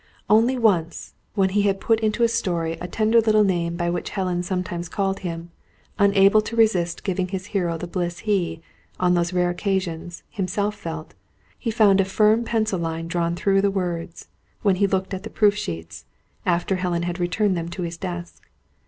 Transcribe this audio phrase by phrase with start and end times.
[0.31, 4.09] Only once, when he had put into a story a tender little name by which
[4.09, 5.51] Helen sometimes called him,
[5.99, 8.63] unable to resist giving his hero the bliss he,
[8.99, 11.13] on those rare occasions, himself felt
[11.59, 14.27] he found a firm pencil line drawn through the words,
[14.63, 16.05] when he looked at the proof sheets,
[16.47, 18.49] after Helen had returned them to his desk.